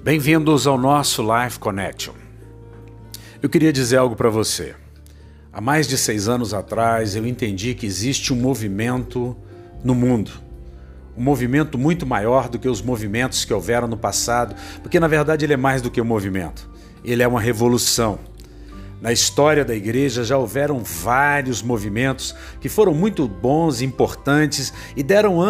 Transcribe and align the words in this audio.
Bem-vindos 0.00 0.64
ao 0.68 0.78
nosso 0.78 1.22
Life 1.22 1.58
Connection. 1.58 2.14
Eu 3.42 3.48
queria 3.48 3.72
dizer 3.72 3.96
algo 3.96 4.14
para 4.14 4.30
você. 4.30 4.76
Há 5.52 5.60
mais 5.60 5.88
de 5.88 5.98
seis 5.98 6.28
anos 6.28 6.54
atrás 6.54 7.16
eu 7.16 7.26
entendi 7.26 7.74
que 7.74 7.84
existe 7.84 8.32
um 8.32 8.36
movimento 8.36 9.36
no 9.82 9.96
mundo. 9.96 10.30
Um 11.16 11.22
movimento 11.22 11.76
muito 11.76 12.06
maior 12.06 12.48
do 12.48 12.60
que 12.60 12.68
os 12.68 12.80
movimentos 12.80 13.44
que 13.44 13.52
houveram 13.52 13.88
no 13.88 13.96
passado, 13.96 14.54
porque 14.82 15.00
na 15.00 15.08
verdade 15.08 15.44
ele 15.44 15.54
é 15.54 15.56
mais 15.56 15.82
do 15.82 15.90
que 15.90 16.00
um 16.00 16.04
movimento. 16.04 16.70
Ele 17.04 17.24
é 17.24 17.26
uma 17.26 17.40
revolução. 17.40 18.20
Na 19.02 19.12
história 19.12 19.64
da 19.64 19.74
igreja 19.74 20.22
já 20.22 20.38
houveram 20.38 20.78
vários 20.78 21.60
movimentos 21.60 22.36
que 22.60 22.68
foram 22.68 22.94
muito 22.94 23.26
bons 23.26 23.82
importantes 23.82 24.72
e 24.96 25.02
deram 25.02 25.40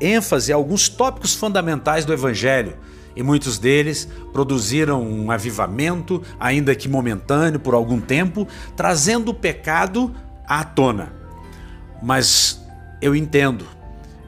ênfase 0.00 0.50
a 0.50 0.56
alguns 0.56 0.88
tópicos 0.88 1.34
fundamentais 1.34 2.06
do 2.06 2.12
Evangelho. 2.14 2.74
E 3.18 3.22
muitos 3.24 3.58
deles 3.58 4.08
produziram 4.32 5.02
um 5.02 5.32
avivamento, 5.32 6.22
ainda 6.38 6.72
que 6.72 6.88
momentâneo, 6.88 7.58
por 7.58 7.74
algum 7.74 8.00
tempo, 8.00 8.46
trazendo 8.76 9.32
o 9.32 9.34
pecado 9.34 10.14
à 10.46 10.62
tona. 10.62 11.12
Mas 12.00 12.64
eu 13.02 13.16
entendo, 13.16 13.66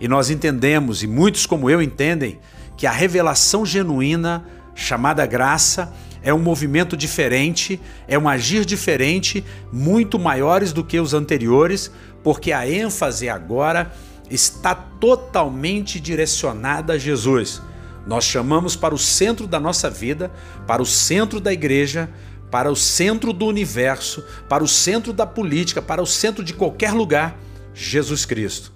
e 0.00 0.08
nós 0.08 0.28
entendemos, 0.28 1.04
e 1.04 1.06
muitos 1.06 1.46
como 1.46 1.70
eu 1.70 1.80
entendem, 1.80 2.40
que 2.76 2.84
a 2.84 2.90
revelação 2.90 3.64
genuína, 3.64 4.44
chamada 4.74 5.24
graça, 5.24 5.92
é 6.20 6.34
um 6.34 6.40
movimento 6.40 6.96
diferente, 6.96 7.80
é 8.08 8.18
um 8.18 8.28
agir 8.28 8.64
diferente, 8.64 9.44
muito 9.72 10.18
maiores 10.18 10.72
do 10.72 10.82
que 10.82 10.98
os 10.98 11.14
anteriores, 11.14 11.92
porque 12.24 12.50
a 12.50 12.68
ênfase 12.68 13.28
agora 13.28 13.92
está 14.28 14.74
totalmente 14.74 16.00
direcionada 16.00 16.94
a 16.94 16.98
Jesus. 16.98 17.62
Nós 18.10 18.24
chamamos 18.24 18.74
para 18.74 18.92
o 18.92 18.98
centro 18.98 19.46
da 19.46 19.60
nossa 19.60 19.88
vida, 19.88 20.32
para 20.66 20.82
o 20.82 20.84
centro 20.84 21.38
da 21.38 21.52
igreja, 21.52 22.10
para 22.50 22.68
o 22.68 22.74
centro 22.74 23.32
do 23.32 23.46
universo, 23.46 24.24
para 24.48 24.64
o 24.64 24.66
centro 24.66 25.12
da 25.12 25.24
política, 25.24 25.80
para 25.80 26.02
o 26.02 26.06
centro 26.06 26.42
de 26.42 26.52
qualquer 26.52 26.92
lugar, 26.92 27.38
Jesus 27.72 28.24
Cristo. 28.24 28.72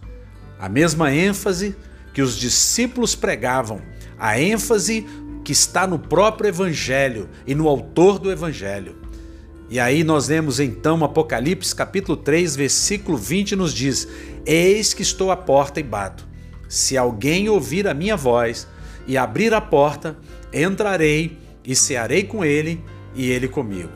A 0.57 0.69
mesma 0.69 1.13
ênfase 1.13 1.75
que 2.13 2.23
os 2.23 2.39
discípulos 2.39 3.17
pregavam, 3.17 3.83
a 4.17 4.39
ênfase 4.39 5.05
que 5.45 5.51
está 5.51 5.85
no 5.85 5.99
próprio 5.99 6.47
Evangelho 6.47 7.29
e 7.45 7.57
no 7.57 7.67
autor 7.67 8.21
do 8.21 8.31
Evangelho. 8.31 8.95
E 9.69 9.81
aí 9.81 10.05
nós 10.05 10.29
lemos 10.29 10.61
então 10.61 11.03
Apocalipse 11.03 11.75
capítulo 11.75 12.17
3, 12.17 12.55
versículo 12.55 13.19
20 13.19 13.57
nos 13.57 13.75
diz: 13.75 14.07
Eis 14.47 14.95
que 14.95 15.03
estou 15.03 15.33
à 15.33 15.37
porta 15.37 15.81
e 15.81 15.83
bato. 15.83 16.25
Se 16.69 16.97
alguém 16.97 17.49
ouvir 17.49 17.89
a 17.89 17.95
minha 17.95 18.17
voz 18.17 18.69
e 19.07 19.17
abrir 19.17 19.53
a 19.53 19.61
porta, 19.61 20.17
entrarei 20.53 21.39
e 21.65 21.75
cearei 21.75 22.25
com 22.25 22.45
ele 22.45 22.83
e 23.15 23.31
ele 23.31 23.49
comigo. 23.49 23.93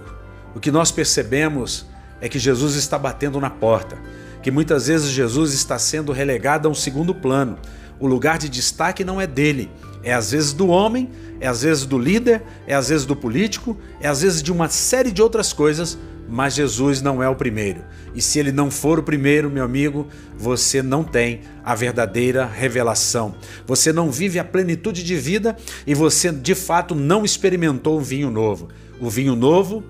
O 0.54 0.60
que 0.60 0.70
nós 0.70 0.90
percebemos 0.90 1.86
é 2.20 2.28
que 2.28 2.38
Jesus 2.38 2.74
está 2.74 2.98
batendo 2.98 3.40
na 3.40 3.50
porta, 3.50 3.98
que 4.42 4.50
muitas 4.50 4.86
vezes 4.86 5.10
Jesus 5.10 5.52
está 5.52 5.78
sendo 5.78 6.12
relegado 6.12 6.66
a 6.66 6.70
um 6.70 6.74
segundo 6.74 7.14
plano. 7.14 7.58
O 8.00 8.06
lugar 8.06 8.38
de 8.38 8.48
destaque 8.48 9.04
não 9.04 9.20
é 9.20 9.26
dele, 9.26 9.70
é 10.02 10.12
às 10.12 10.30
vezes 10.30 10.52
do 10.52 10.68
homem, 10.68 11.10
é 11.40 11.46
às 11.46 11.62
vezes 11.62 11.84
do 11.84 11.98
líder, 11.98 12.42
é 12.66 12.74
às 12.74 12.88
vezes 12.88 13.04
do 13.04 13.14
político, 13.14 13.76
é 14.00 14.08
às 14.08 14.22
vezes 14.22 14.42
de 14.42 14.52
uma 14.52 14.68
série 14.68 15.10
de 15.10 15.22
outras 15.22 15.52
coisas, 15.52 15.98
mas 16.28 16.54
Jesus 16.54 17.00
não 17.00 17.22
é 17.22 17.28
o 17.28 17.34
primeiro. 17.34 17.82
E 18.14 18.20
se 18.20 18.38
ele 18.38 18.52
não 18.52 18.70
for 18.70 18.98
o 18.98 19.02
primeiro, 19.02 19.50
meu 19.50 19.64
amigo, 19.64 20.06
você 20.36 20.82
não 20.82 21.02
tem 21.02 21.40
a 21.64 21.74
verdadeira 21.74 22.44
revelação. 22.44 23.34
Você 23.66 23.92
não 23.92 24.10
vive 24.10 24.38
a 24.38 24.44
plenitude 24.44 25.02
de 25.02 25.16
vida 25.16 25.56
e 25.86 25.94
você 25.94 26.30
de 26.30 26.54
fato 26.54 26.94
não 26.94 27.24
experimentou 27.24 27.98
um 27.98 28.02
vinho 28.02 28.30
novo. 28.30 28.68
O 29.00 29.08
vinho 29.08 29.34
novo 29.34 29.82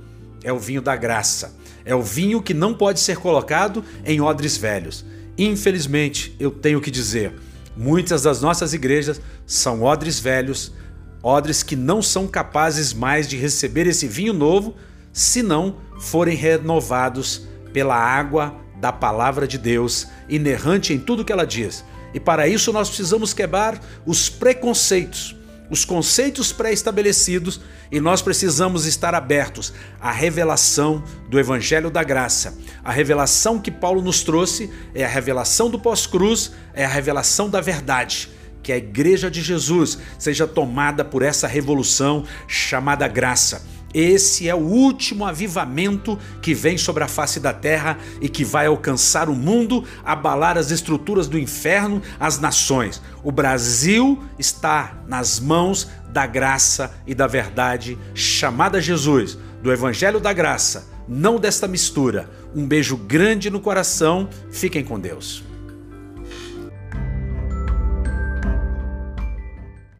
é 0.44 0.53
o 0.53 0.59
vinho 0.59 0.81
da 0.81 0.94
graça. 0.94 1.56
É 1.84 1.94
o 1.94 2.03
vinho 2.03 2.43
que 2.43 2.55
não 2.55 2.75
pode 2.75 3.00
ser 3.00 3.16
colocado 3.16 3.84
em 4.05 4.20
odres 4.20 4.56
velhos. 4.56 5.05
Infelizmente, 5.37 6.34
eu 6.38 6.50
tenho 6.50 6.81
que 6.81 6.91
dizer, 6.91 7.32
Muitas 7.78 8.22
das 8.22 8.41
nossas 8.41 8.75
igrejas 8.75 9.20
são 9.47 9.84
odres 9.84 10.19
velhos, 10.19 10.72
odres 11.22 11.62
que 11.62 11.76
não 11.76 12.03
são 12.03 12.26
capazes 12.26 12.93
mais 12.93 13.28
de 13.28 13.37
receber 13.37 13.87
esse 13.87 14.09
vinho 14.09 14.32
novo 14.32 14.75
se 15.19 15.43
não 15.43 15.79
forem 15.99 16.37
renovados 16.37 17.43
pela 17.73 17.97
água 17.97 18.55
da 18.77 18.93
palavra 18.93 19.49
de 19.49 19.59
Deus, 19.59 20.06
inerrante 20.29 20.93
em 20.93 20.99
tudo 21.01 21.25
que 21.25 21.33
ela 21.33 21.45
diz. 21.45 21.84
E 22.15 22.21
para 22.21 22.47
isso 22.47 22.73
nós 22.73 22.87
precisamos 22.87 23.34
quebrar 23.34 23.81
os 24.06 24.31
preconceitos, 24.31 25.37
os 25.69 25.84
conceitos 25.84 26.53
pré-estabelecidos 26.53 27.61
e 27.91 27.99
nós 27.99 28.23
precisamos 28.23 28.87
estar 28.87 29.12
abertos 29.12 29.73
à 30.01 30.12
revelação 30.12 31.03
do 31.29 31.41
Evangelho 31.41 31.91
da 31.91 32.05
Graça. 32.05 32.56
A 32.85 32.93
revelação 32.93 33.59
que 33.59 33.73
Paulo 33.73 34.00
nos 34.00 34.23
trouxe 34.23 34.71
é 34.95 35.05
a 35.05 35.09
revelação 35.09 35.69
do 35.69 35.81
pós-cruz, 35.81 36.53
é 36.73 36.85
a 36.85 36.89
revelação 36.89 37.50
da 37.50 37.61
verdade. 37.61 38.31
Que 38.62 38.71
a 38.71 38.77
Igreja 38.77 39.29
de 39.29 39.43
Jesus 39.43 39.99
seja 40.17 40.47
tomada 40.47 41.05
por 41.05 41.23
essa 41.23 41.49
revolução 41.49 42.25
chamada 42.47 43.09
graça 43.09 43.78
esse 43.93 44.49
é 44.49 44.54
o 44.54 44.59
último 44.59 45.25
avivamento 45.25 46.19
que 46.43 46.54
vem 46.54 46.76
sobre 46.76 47.03
a 47.03 47.09
face 47.09 47.41
da 47.41 47.53
terra 47.53 47.99
e 48.21 48.28
que 48.28 48.44
vai 48.44 48.66
alcançar 48.66 49.28
o 49.28 49.34
mundo, 49.34 49.84
abalar 50.04 50.59
as 50.59 50.71
estruturas 50.71 51.26
do 51.26 51.38
inferno, 51.38 52.03
as 52.21 52.38
nações. 52.38 53.00
O 53.22 53.32
Brasil 53.32 54.22
está 54.38 54.99
nas 55.06 55.41
mãos 55.41 55.88
da 56.10 56.26
graça 56.26 56.94
e 57.06 57.15
da 57.15 57.26
verdade 57.26 57.99
chamada 58.15 58.81
Jesus, 58.81 59.38
do 59.62 59.72
Evangelho 59.72 60.20
da 60.20 60.32
Graça, 60.32 60.88
não 61.09 61.38
desta 61.38 61.66
mistura. 61.66 62.28
Um 62.55 62.66
beijo 62.66 62.97
grande 62.97 63.50
no 63.50 63.60
coração, 63.60 64.28
fiquem 64.50 64.84
com 64.84 65.00
Deus. 65.00 65.47